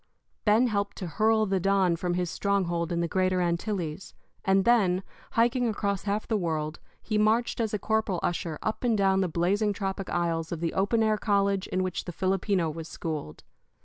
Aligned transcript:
Ben 0.45 0.65
helped 0.65 0.97
to 0.97 1.05
hurl 1.05 1.45
the 1.45 1.59
Don 1.59 1.95
from 1.95 2.15
his 2.15 2.31
stronghold 2.31 2.91
in 2.91 3.01
the 3.01 3.07
Greater 3.07 3.39
Antilles; 3.39 4.15
and 4.43 4.65
then, 4.65 5.03
hiking 5.33 5.67
across 5.67 6.05
half 6.05 6.27
the 6.27 6.37
world, 6.39 6.79
he 7.03 7.19
marched 7.19 7.59
as 7.61 7.71
a 7.71 7.77
corporal 7.77 8.19
usher 8.23 8.57
up 8.63 8.83
and 8.83 8.97
down 8.97 9.21
the 9.21 9.27
blazing 9.27 9.73
tropic 9.73 10.09
aisles 10.09 10.51
of 10.51 10.59
the 10.59 10.73
open 10.73 11.03
air 11.03 11.19
college 11.19 11.67
in 11.67 11.83
which 11.83 12.05
the 12.05 12.11
Filipino 12.11 12.67
was 12.67 12.87
schooled. 12.87 13.43